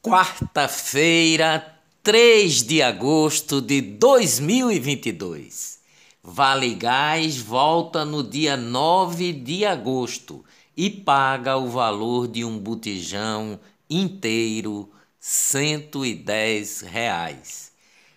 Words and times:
Quarta-feira, 0.00 1.76
3 2.04 2.62
de 2.62 2.80
agosto 2.80 3.60
de 3.60 3.80
2022. 3.80 5.80
Vale 6.22 6.72
Gás 6.74 7.38
volta 7.38 8.04
no 8.04 8.22
dia 8.22 8.56
9 8.56 9.32
de 9.32 9.66
agosto 9.66 10.44
e 10.76 10.88
paga 10.88 11.56
o 11.56 11.68
valor 11.68 12.28
de 12.28 12.44
um 12.44 12.56
botijão 12.56 13.58
inteiro, 13.90 14.88
110 15.18 16.82
reais. 16.82 17.72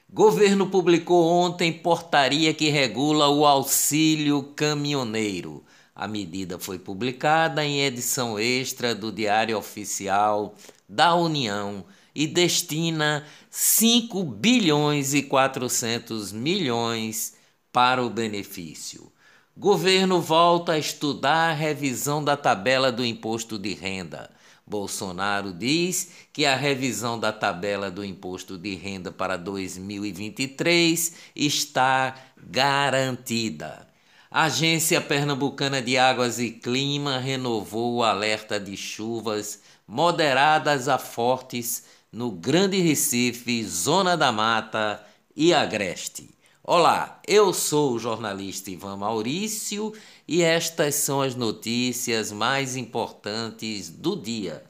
Governo 0.08 0.68
publicou 0.68 1.26
ontem 1.26 1.74
portaria 1.74 2.54
que 2.54 2.70
regula 2.70 3.28
o 3.28 3.44
auxílio 3.44 4.44
caminhoneiro. 4.56 5.64
A 6.02 6.08
medida 6.08 6.58
foi 6.58 6.80
publicada 6.80 7.64
em 7.64 7.84
edição 7.84 8.40
extra 8.40 8.96
do 8.96 9.12
Diário 9.12 9.56
Oficial 9.56 10.56
da 10.90 11.14
União 11.14 11.86
e 12.16 12.26
destina 12.26 13.24
5 13.52 14.24
bilhões 14.24 15.14
e 15.14 15.22
400 15.22 16.32
milhões 16.32 17.36
para 17.72 18.04
o 18.04 18.10
benefício. 18.10 19.12
Governo 19.56 20.20
volta 20.20 20.72
a 20.72 20.80
estudar 20.80 21.52
a 21.52 21.54
revisão 21.54 22.24
da 22.24 22.36
tabela 22.36 22.92
do 22.92 23.06
imposto 23.06 23.60
de 23.60 23.76
renda. 23.76 24.32
Bolsonaro 24.66 25.54
diz 25.54 26.10
que 26.34 26.48
a 26.48 26.56
revisão 26.56 27.20
da 27.20 27.32
tabela 27.32 27.92
do 27.92 28.04
imposto 28.04 28.58
de 28.58 28.74
renda 28.74 29.12
para 29.12 29.38
2023 29.38 31.14
está 31.36 32.16
garantida. 32.44 33.91
A 34.34 34.44
Agência 34.44 35.02
Pernambucana 35.02 35.82
de 35.82 35.98
Águas 35.98 36.40
e 36.40 36.52
Clima 36.52 37.18
renovou 37.18 37.96
o 37.96 38.04
alerta 38.04 38.58
de 38.58 38.78
chuvas 38.78 39.60
moderadas 39.86 40.88
a 40.88 40.98
fortes 40.98 41.84
no 42.10 42.32
Grande 42.32 42.80
Recife, 42.80 43.62
Zona 43.66 44.16
da 44.16 44.32
Mata 44.32 45.06
e 45.36 45.54
Agreste. 45.54 46.30
Olá, 46.64 47.20
eu 47.28 47.54
sou 47.54 47.92
o 47.92 48.00
jornalista 48.00 48.72
Ivan 48.72 48.96
Maurício 48.96 49.92
e 50.26 50.42
estas 50.42 50.96
são 50.96 51.22
as 51.22 51.36
notícias 51.36 52.32
mais 52.32 52.78
importantes 52.78 53.90
do 53.90 54.16
dia. 54.16 54.64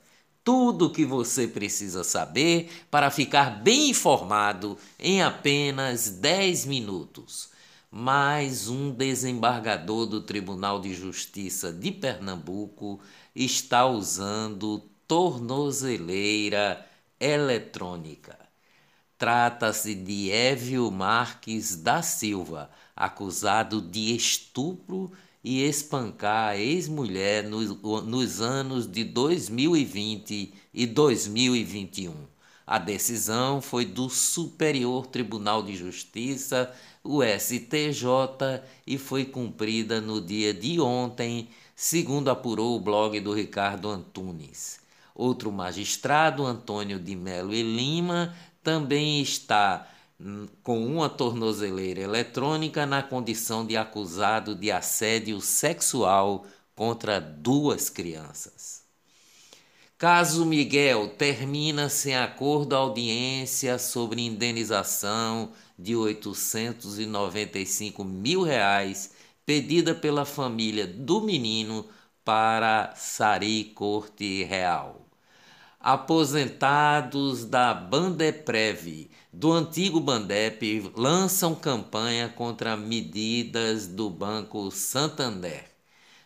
Tudo 0.44 0.88
o 0.88 0.92
que 0.92 1.06
você 1.06 1.48
precisa 1.48 2.04
saber 2.04 2.72
para 2.90 3.12
ficar 3.12 3.62
bem 3.62 3.92
informado 3.92 4.76
em 4.98 5.22
apenas 5.22 6.10
10 6.10 6.66
minutos. 6.66 7.51
Mais 7.94 8.70
um 8.70 8.90
desembargador 8.90 10.06
do 10.06 10.22
Tribunal 10.22 10.80
de 10.80 10.94
Justiça 10.94 11.74
de 11.74 11.92
Pernambuco 11.92 13.02
está 13.36 13.86
usando 13.86 14.90
tornozeleira 15.06 16.88
eletrônica. 17.20 18.40
Trata-se 19.18 19.94
de 19.94 20.32
Évio 20.32 20.90
Marques 20.90 21.76
da 21.76 22.02
Silva, 22.02 22.72
acusado 22.96 23.82
de 23.82 24.16
estupro 24.16 25.12
e 25.44 25.62
espancar 25.62 26.52
a 26.52 26.58
ex-mulher 26.58 27.44
nos, 27.44 27.78
nos 27.82 28.40
anos 28.40 28.90
de 28.90 29.04
2020 29.04 30.54
e 30.74 30.86
2021. 30.88 32.31
A 32.72 32.78
decisão 32.78 33.62
foi 33.62 33.84
do 33.84 34.10
Superior 34.10 35.06
Tribunal 35.06 35.62
de 35.62 35.76
Justiça, 35.76 36.72
o 37.04 37.22
STJ, 37.22 38.64
e 38.88 38.98
foi 38.98 39.26
cumprida 39.26 40.00
no 40.00 40.22
dia 40.22 40.54
de 40.54 40.80
ontem, 40.80 41.50
segundo 41.76 42.30
apurou 42.30 42.78
o 42.78 42.80
blog 42.80 43.20
do 43.20 43.34
Ricardo 43.34 43.90
Antunes. 43.90 44.80
Outro 45.14 45.52
magistrado, 45.52 46.46
Antônio 46.46 46.98
de 46.98 47.14
Melo 47.14 47.54
e 47.54 47.62
Lima, 47.62 48.34
também 48.64 49.22
está 49.22 49.86
hum, 50.18 50.48
com 50.64 50.88
uma 50.88 51.10
tornozeleira 51.10 52.00
eletrônica 52.00 52.86
na 52.86 53.04
condição 53.04 53.68
de 53.68 53.76
acusado 53.76 54.56
de 54.56 54.72
assédio 54.72 55.42
sexual 55.42 56.46
contra 56.74 57.20
duas 57.20 57.90
crianças. 57.90 58.81
Caso 60.02 60.44
Miguel 60.48 61.10
termina 61.10 61.88
sem 61.88 62.16
acordo 62.16 62.76
audiência 62.76 63.78
sobre 63.78 64.26
indenização 64.26 65.52
de 65.78 65.96
895 65.96 68.04
mil 68.04 68.42
reais 68.42 69.14
pedida 69.46 69.94
pela 69.94 70.26
família 70.26 70.88
do 70.88 71.22
menino 71.22 71.86
para 72.26 72.96
Sari 72.96 73.66
Corte 73.76 74.44
Real 74.44 75.06
aposentados 75.80 77.46
da 77.46 77.72
Bandeprev, 77.72 79.08
do 79.32 79.52
antigo 79.52 80.00
Bandep, 80.00 80.92
lançam 80.96 81.54
campanha 81.54 82.28
contra 82.28 82.76
medidas 82.76 83.88
do 83.88 84.10
Banco 84.10 84.72
Santander. 84.72 85.66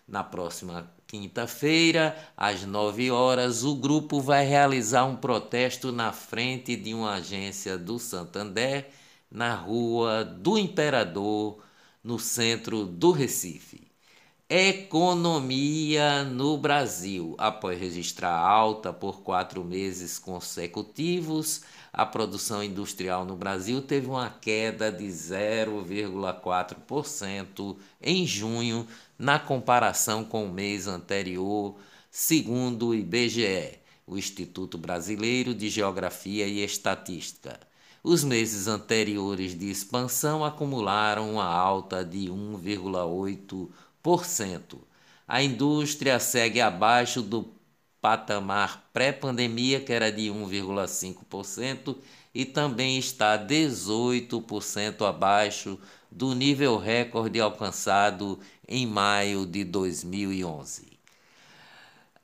Na 0.07 0.23
próxima 0.23 0.94
quinta-feira, 1.21 2.15
às 2.35 2.63
9 2.63 3.09
horas, 3.09 3.63
o 3.63 3.75
grupo 3.75 4.19
vai 4.19 4.45
realizar 4.45 5.05
um 5.05 5.15
protesto 5.15 5.91
na 5.91 6.11
frente 6.11 6.75
de 6.75 6.93
uma 6.93 7.13
agência 7.13 7.77
do 7.77 7.97
Santander, 7.97 8.89
na 9.31 9.55
Rua 9.55 10.23
do 10.25 10.57
Imperador, 10.57 11.63
no 12.03 12.19
centro 12.19 12.85
do 12.85 13.11
Recife. 13.11 13.84
Economia 14.47 16.23
no 16.23 16.55
Brasil. 16.55 17.33
Após 17.39 17.79
registrar 17.79 18.37
alta 18.37 18.93
por 18.93 19.23
quatro 19.23 19.63
meses 19.63 20.19
consecutivos, 20.19 21.63
a 21.91 22.05
produção 22.05 22.63
industrial 22.63 23.25
no 23.25 23.35
Brasil 23.35 23.81
teve 23.81 24.05
uma 24.05 24.29
queda 24.29 24.91
de 24.91 25.05
0,4% 25.05 27.75
em 27.99 28.27
junho, 28.27 28.87
na 29.17 29.39
comparação 29.39 30.23
com 30.23 30.45
o 30.45 30.53
mês 30.53 30.85
anterior, 30.85 31.75
segundo 32.11 32.89
o 32.89 32.95
IBGE, 32.95 33.79
o 34.05 34.15
Instituto 34.15 34.77
Brasileiro 34.77 35.55
de 35.55 35.69
Geografia 35.69 36.45
e 36.45 36.63
Estatística. 36.63 37.59
Os 38.03 38.23
meses 38.23 38.67
anteriores 38.67 39.57
de 39.57 39.71
expansão 39.71 40.45
acumularam 40.45 41.31
uma 41.31 41.45
alta 41.45 42.05
de 42.05 42.29
1,8%. 42.29 43.69
A 45.27 45.41
indústria 45.41 46.19
segue 46.19 46.61
abaixo 46.61 47.21
do 47.21 47.55
patamar 47.99 48.89
pré-pandemia, 48.93 49.79
que 49.79 49.91
era 49.91 50.11
de 50.11 50.29
1,5%, 50.29 51.97
e 52.33 52.45
também 52.45 52.99
está 52.99 53.35
18% 53.37 55.07
abaixo 55.07 55.79
do 56.11 56.35
nível 56.35 56.77
recorde 56.77 57.39
alcançado 57.39 58.39
em 58.67 58.85
maio 58.85 59.45
de 59.45 59.63
2011. 59.63 60.95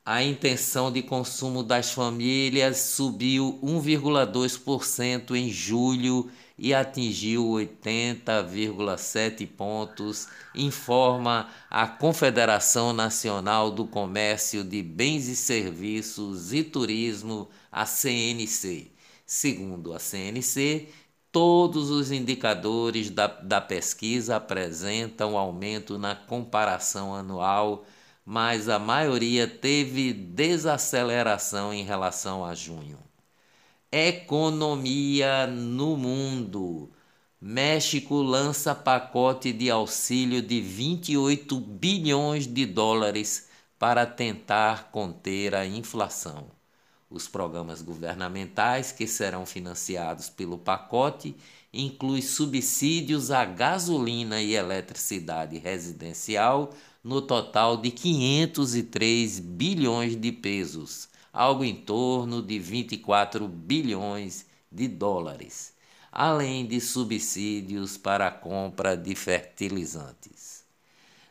A 0.05 0.23
intenção 0.23 0.91
de 0.91 1.01
consumo 1.01 1.63
das 1.63 1.91
famílias 1.91 2.77
subiu 2.77 3.59
1,2% 3.63 5.35
em 5.35 5.49
julho 5.49 6.29
e 6.63 6.75
atingiu 6.75 7.43
80,7 7.43 9.47
pontos, 9.47 10.27
informa 10.53 11.49
a 11.67 11.87
Confederação 11.87 12.93
Nacional 12.93 13.71
do 13.71 13.87
Comércio 13.87 14.63
de 14.63 14.83
Bens 14.83 15.27
e 15.27 15.35
Serviços 15.35 16.53
e 16.53 16.63
Turismo, 16.63 17.49
a 17.71 17.87
CNC. 17.87 18.91
Segundo 19.25 19.91
a 19.91 19.97
CNC, 19.97 20.89
todos 21.31 21.89
os 21.89 22.11
indicadores 22.11 23.09
da, 23.09 23.25
da 23.25 23.59
pesquisa 23.59 24.35
apresentam 24.35 25.39
aumento 25.39 25.97
na 25.97 26.15
comparação 26.15 27.15
anual, 27.15 27.85
mas 28.23 28.69
a 28.69 28.77
maioria 28.77 29.47
teve 29.47 30.13
desaceleração 30.13 31.73
em 31.73 31.83
relação 31.83 32.45
a 32.45 32.53
junho. 32.53 33.10
Economia 33.93 35.45
no 35.47 35.97
mundo. 35.97 36.89
México 37.41 38.21
lança 38.21 38.73
pacote 38.73 39.51
de 39.51 39.69
auxílio 39.69 40.41
de 40.41 40.61
28 40.61 41.59
bilhões 41.59 42.47
de 42.47 42.65
dólares 42.65 43.49
para 43.77 44.05
tentar 44.05 44.91
conter 44.91 45.53
a 45.53 45.67
inflação. 45.67 46.47
Os 47.09 47.27
programas 47.27 47.81
governamentais 47.81 48.93
que 48.93 49.05
serão 49.05 49.45
financiados 49.45 50.29
pelo 50.29 50.57
pacote 50.57 51.35
incluem 51.73 52.21
subsídios 52.21 53.29
à 53.29 53.43
gasolina 53.43 54.41
e 54.41 54.55
eletricidade 54.55 55.57
residencial 55.57 56.73
no 57.03 57.21
total 57.21 57.75
de 57.75 57.91
503 57.91 59.41
bilhões 59.41 60.15
de 60.15 60.31
pesos 60.31 61.10
algo 61.31 61.63
em 61.63 61.75
torno 61.75 62.41
de 62.41 62.59
24 62.59 63.47
bilhões 63.47 64.45
de 64.71 64.87
dólares, 64.87 65.73
além 66.11 66.65
de 66.65 66.79
subsídios 66.81 67.97
para 67.97 68.27
a 68.27 68.31
compra 68.31 68.97
de 68.97 69.15
fertilizantes. 69.15 70.63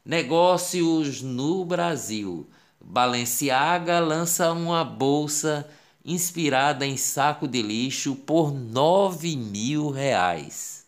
Negócios 0.04 1.20
no 1.22 1.64
Brasil. 1.64 2.48
Balenciaga 2.82 4.00
lança 4.00 4.50
uma 4.52 4.82
bolsa 4.82 5.68
inspirada 6.04 6.86
em 6.86 6.96
saco 6.96 7.46
de 7.46 7.60
lixo 7.60 8.14
por 8.14 8.52
nove 8.52 9.36
mil 9.36 9.90
reais. 9.90 10.80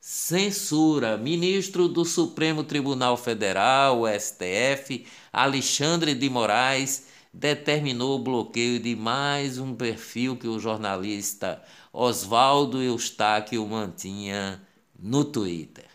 Censura. 0.00 1.16
Ministro 1.16 1.88
do 1.88 2.04
Supremo 2.04 2.64
Tribunal 2.64 3.16
Federal, 3.16 4.02
STF, 4.06 5.04
Alexandre 5.32 6.14
de 6.14 6.30
Moraes, 6.30 7.06
determinou 7.32 8.16
o 8.16 8.22
bloqueio 8.22 8.80
de 8.80 8.96
mais 8.96 9.58
um 9.58 9.74
perfil 9.74 10.36
que 10.36 10.48
o 10.48 10.58
jornalista 10.58 11.62
Oswaldo 11.92 12.82
Eustáquio 12.82 13.66
mantinha 13.66 14.60
no 14.98 15.24
Twitter. 15.24 15.90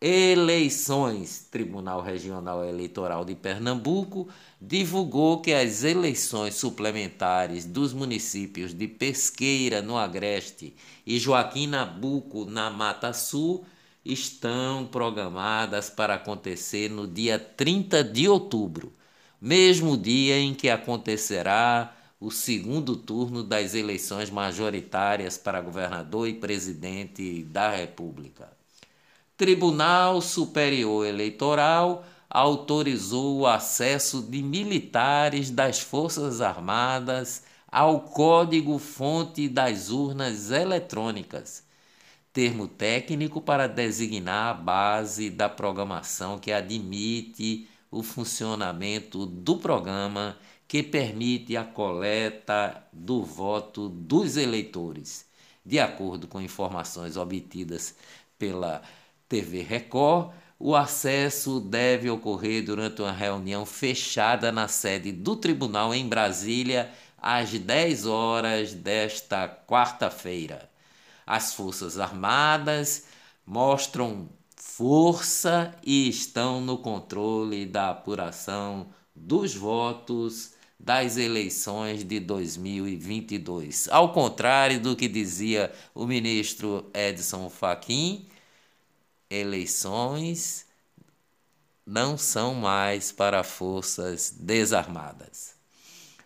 Eleições. 0.00 1.48
Tribunal 1.50 2.02
Regional 2.02 2.62
Eleitoral 2.62 3.24
de 3.24 3.34
Pernambuco 3.34 4.28
divulgou 4.60 5.40
que 5.40 5.52
as 5.52 5.82
eleições 5.82 6.56
suplementares 6.56 7.64
dos 7.64 7.94
municípios 7.94 8.74
de 8.74 8.86
Pesqueira, 8.86 9.80
no 9.80 9.96
Agreste, 9.96 10.76
e 11.06 11.18
Joaquim 11.18 11.66
Nabuco, 11.66 12.44
na 12.44 12.68
Mata 12.68 13.14
Sul, 13.14 13.64
estão 14.04 14.86
programadas 14.86 15.88
para 15.88 16.16
acontecer 16.16 16.90
no 16.90 17.06
dia 17.06 17.38
30 17.38 18.04
de 18.04 18.28
outubro, 18.28 18.92
mesmo 19.44 19.94
dia 19.94 20.38
em 20.38 20.54
que 20.54 20.70
acontecerá 20.70 21.94
o 22.18 22.30
segundo 22.30 22.96
turno 22.96 23.42
das 23.42 23.74
eleições 23.74 24.30
majoritárias 24.30 25.36
para 25.36 25.60
governador 25.60 26.26
e 26.26 26.32
presidente 26.32 27.42
da 27.42 27.76
República. 27.76 28.50
Tribunal 29.36 30.22
Superior 30.22 31.04
Eleitoral 31.06 32.06
autorizou 32.30 33.40
o 33.40 33.46
acesso 33.46 34.22
de 34.22 34.42
militares 34.42 35.50
das 35.50 35.78
Forças 35.78 36.40
Armadas 36.40 37.42
ao 37.70 38.00
código-fonte 38.00 39.46
das 39.46 39.90
urnas 39.90 40.50
eletrônicas, 40.50 41.62
termo 42.32 42.66
técnico 42.66 43.42
para 43.42 43.66
designar 43.66 44.52
a 44.52 44.54
base 44.54 45.28
da 45.28 45.50
programação 45.50 46.38
que 46.38 46.50
admite 46.50 47.68
o 47.94 48.02
funcionamento 48.02 49.24
do 49.24 49.56
programa 49.56 50.36
que 50.66 50.82
permite 50.82 51.56
a 51.56 51.64
coleta 51.64 52.84
do 52.92 53.22
voto 53.22 53.88
dos 53.88 54.36
eleitores. 54.36 55.26
De 55.64 55.78
acordo 55.78 56.26
com 56.26 56.40
informações 56.40 57.16
obtidas 57.16 57.94
pela 58.36 58.82
TV 59.28 59.62
Record, 59.62 60.32
o 60.58 60.74
acesso 60.74 61.60
deve 61.60 62.10
ocorrer 62.10 62.64
durante 62.64 63.00
uma 63.00 63.12
reunião 63.12 63.64
fechada 63.64 64.50
na 64.50 64.66
sede 64.66 65.12
do 65.12 65.36
tribunal 65.36 65.94
em 65.94 66.08
Brasília 66.08 66.90
às 67.16 67.50
10 67.50 68.06
horas 68.06 68.74
desta 68.74 69.48
quarta-feira. 69.48 70.68
As 71.26 71.54
Forças 71.54 71.98
Armadas 71.98 73.06
mostram 73.46 74.28
força 74.66 75.72
e 75.84 76.08
estão 76.08 76.60
no 76.60 76.78
controle 76.78 77.64
da 77.64 77.90
apuração 77.90 78.88
dos 79.14 79.54
votos 79.54 80.54
das 80.80 81.16
eleições 81.16 82.02
de 82.02 82.18
2022. 82.18 83.88
Ao 83.88 84.12
contrário 84.12 84.80
do 84.80 84.96
que 84.96 85.06
dizia 85.06 85.70
o 85.94 86.06
ministro 86.06 86.90
Edson 86.92 87.48
Fachin, 87.50 88.26
eleições 89.30 90.66
não 91.86 92.18
são 92.18 92.54
mais 92.54 93.12
para 93.12 93.44
forças 93.44 94.34
desarmadas. 94.40 95.54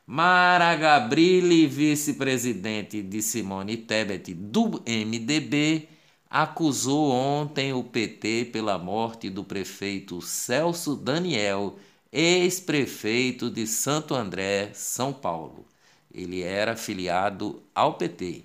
Mara 0.07 0.75
Gabrilli, 0.75 1.67
vice-presidente 1.67 3.03
de 3.03 3.21
Simone 3.21 3.77
Tebet 3.77 4.33
do 4.33 4.83
MDB, 4.87 5.98
acusou 6.31 7.11
ontem 7.11 7.73
o 7.73 7.83
PT 7.83 8.51
pela 8.53 8.79
morte 8.79 9.31
do 9.31 9.43
prefeito 9.43 10.21
Celso 10.21 10.95
Daniel, 10.95 11.77
ex-prefeito 12.13 13.51
de 13.51 13.67
Santo 13.67 14.15
André, 14.15 14.71
São 14.75 15.13
Paulo. 15.13 15.67
Ele 16.13 16.43
era 16.43 16.73
afiliado 16.73 17.63
ao 17.75 17.95
PT. 17.95 18.45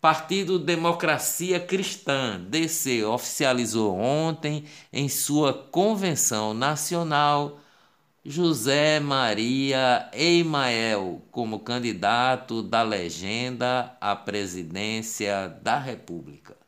Partido 0.00 0.58
Democracia 0.58 1.58
Cristã, 1.58 2.40
DC, 2.40 3.04
oficializou 3.04 3.96
ontem 3.96 4.64
em 4.92 5.08
sua 5.08 5.52
convenção 5.52 6.54
nacional 6.54 7.58
José 8.24 9.00
Maria 9.00 10.10
Eimael 10.12 11.22
como 11.30 11.60
candidato 11.60 12.62
da 12.62 12.82
legenda 12.82 13.96
à 14.00 14.14
presidência 14.14 15.48
da 15.62 15.78
República. 15.78 16.65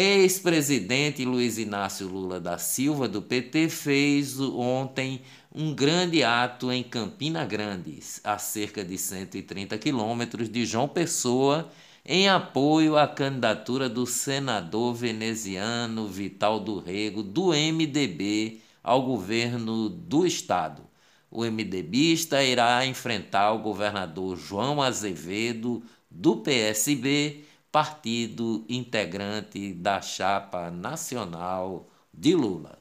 Ex-presidente 0.00 1.24
Luiz 1.24 1.58
Inácio 1.58 2.06
Lula 2.06 2.38
da 2.38 2.56
Silva, 2.56 3.08
do 3.08 3.20
PT, 3.20 3.68
fez 3.68 4.38
ontem 4.38 5.22
um 5.52 5.74
grande 5.74 6.22
ato 6.22 6.70
em 6.70 6.84
Campina 6.84 7.44
Grande, 7.44 7.98
a 8.22 8.38
cerca 8.38 8.84
de 8.84 8.96
130 8.96 9.76
quilômetros 9.76 10.48
de 10.48 10.64
João 10.64 10.86
Pessoa 10.86 11.68
em 12.06 12.28
apoio 12.28 12.96
à 12.96 13.08
candidatura 13.08 13.88
do 13.88 14.06
senador 14.06 14.94
veneziano 14.94 16.06
Vital 16.06 16.60
do 16.60 16.78
Rego, 16.78 17.20
do 17.20 17.48
MDB, 17.48 18.60
ao 18.84 19.02
governo 19.02 19.88
do 19.88 20.24
estado. 20.24 20.82
O 21.28 21.44
MDBista 21.44 22.40
irá 22.44 22.86
enfrentar 22.86 23.50
o 23.52 23.58
governador 23.58 24.36
João 24.36 24.80
Azevedo, 24.80 25.82
do 26.08 26.36
PSB, 26.36 27.47
partido 27.70 28.64
integrante 28.68 29.72
da 29.72 30.00
chapa 30.00 30.70
nacional 30.70 31.88
de 32.12 32.34
Lula. 32.34 32.78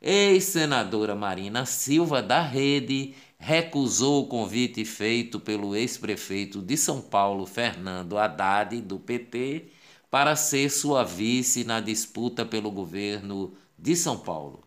Ex-senadora 0.00 1.14
Marina 1.14 1.66
Silva, 1.66 2.22
da 2.22 2.40
Rede, 2.40 3.14
recusou 3.38 4.22
o 4.22 4.28
convite 4.28 4.84
feito 4.84 5.38
pelo 5.38 5.74
ex-prefeito 5.76 6.62
de 6.62 6.76
São 6.76 7.00
Paulo, 7.00 7.46
Fernando 7.46 8.16
Haddad, 8.16 8.80
do 8.80 8.98
PT, 8.98 9.70
para 10.10 10.34
ser 10.36 10.70
sua 10.70 11.04
vice 11.04 11.64
na 11.64 11.80
disputa 11.80 12.44
pelo 12.44 12.70
governo 12.70 13.54
de 13.78 13.94
São 13.96 14.18
Paulo. 14.18 14.64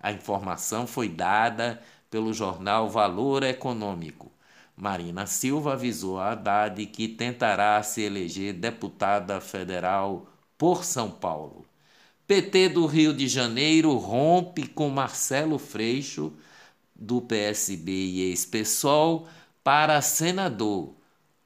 A 0.00 0.12
informação 0.12 0.86
foi 0.86 1.08
dada 1.08 1.82
pelo 2.10 2.32
jornal 2.32 2.88
Valor 2.88 3.42
Econômico. 3.42 4.35
Marina 4.76 5.26
Silva 5.26 5.72
avisou 5.72 6.18
a 6.18 6.32
Haddad 6.32 6.84
que 6.86 7.08
tentará 7.08 7.82
se 7.82 8.02
eleger 8.02 8.52
deputada 8.52 9.40
federal 9.40 10.26
por 10.58 10.84
São 10.84 11.10
Paulo. 11.10 11.64
PT 12.26 12.70
do 12.70 12.86
Rio 12.86 13.14
de 13.14 13.26
Janeiro 13.28 13.96
rompe 13.96 14.66
com 14.66 14.90
Marcelo 14.90 15.58
Freixo 15.58 16.32
do 16.94 17.22
PSB 17.22 17.90
e 17.92 18.20
ex-PSOL 18.30 19.26
para 19.64 20.02
senador 20.02 20.94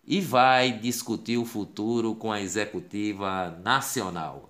e 0.04 0.20
vai 0.20 0.72
discutir 0.72 1.38
o 1.38 1.44
futuro 1.44 2.14
com 2.14 2.32
a 2.32 2.40
executiva 2.40 3.50
nacional. 3.62 4.50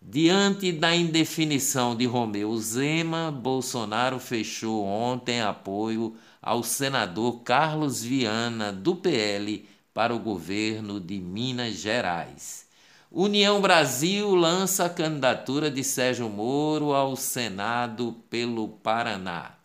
Diante 0.00 0.70
da 0.70 0.94
indefinição 0.94 1.96
de 1.96 2.06
Romeu 2.06 2.56
Zema, 2.56 3.32
Bolsonaro 3.32 4.20
fechou 4.20 4.84
ontem 4.84 5.40
apoio 5.40 6.14
ao 6.40 6.62
senador 6.62 7.40
Carlos 7.42 8.02
Viana, 8.02 8.72
do 8.72 8.94
PL, 8.94 9.68
para 9.92 10.14
o 10.14 10.18
governo 10.20 11.00
de 11.00 11.18
Minas 11.18 11.74
Gerais. 11.74 12.68
União 13.10 13.60
Brasil 13.60 14.34
lança 14.36 14.84
a 14.84 14.90
candidatura 14.90 15.68
de 15.68 15.82
Sérgio 15.82 16.28
Moro 16.28 16.92
ao 16.94 17.16
Senado 17.16 18.12
pelo 18.30 18.68
Paraná. 18.68 19.56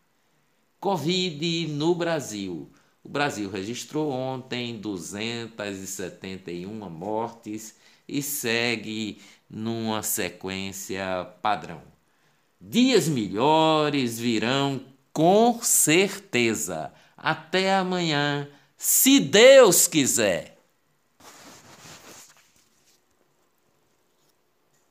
Covid 0.79 1.67
no 1.67 1.93
Brasil. 1.93 2.71
O 3.03 3.09
Brasil 3.09 3.49
registrou 3.49 4.11
ontem 4.11 4.79
271 4.79 6.89
mortes 6.89 7.75
e 8.07 8.21
segue 8.21 9.21
numa 9.49 10.01
sequência 10.01 11.25
padrão. 11.41 11.81
Dias 12.59 13.09
melhores 13.09 14.17
virão 14.17 14.85
com 15.11 15.61
certeza. 15.61 16.93
Até 17.17 17.75
amanhã, 17.75 18.47
se 18.77 19.19
Deus 19.19 19.85
quiser. 19.85 20.52